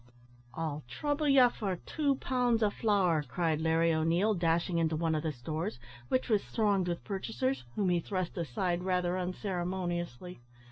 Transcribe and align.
"I'll 0.55 0.83
throuble 0.89 1.27
ye 1.29 1.47
for 1.49 1.75
two 1.75 2.15
pounds 2.15 2.63
of 2.63 2.73
flour," 2.73 3.21
cried 3.21 3.61
Larry 3.61 3.93
O'Neil, 3.93 4.33
dashing 4.33 4.79
into 4.79 4.95
one 4.95 5.13
of 5.13 5.21
the 5.21 5.31
stores, 5.31 5.77
which 6.07 6.27
was 6.27 6.43
thronged 6.43 6.87
with 6.87 7.03
purchasers, 7.03 7.63
whom 7.75 7.89
he 7.89 7.99
thrust 7.99 8.35
aside 8.35 8.81
rather 8.81 9.15
unceremoniously. 9.15 10.39